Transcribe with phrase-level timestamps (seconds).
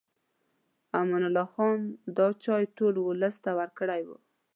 [0.99, 1.79] امان الله خان
[2.17, 4.09] دا چای ټول ولس ته ورکړی و.